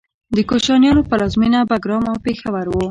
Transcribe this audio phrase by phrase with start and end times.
[0.35, 2.73] د کوشانیانو پلازمینه بګرام او پیښور و